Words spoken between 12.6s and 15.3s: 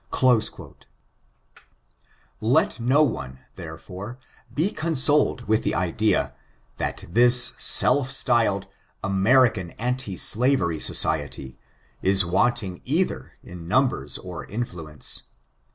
either in numbers or influence.